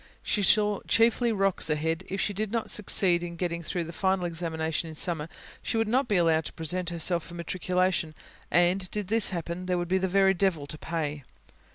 [0.23, 2.03] She saw chiefly rocks ahead.
[2.09, 5.29] If she did not succeed in getting through the final examination in summer,
[5.61, 8.15] she would not be allowed to present herself for matriculation,
[8.49, 11.23] and, did this happen, there would be the very devil to pay.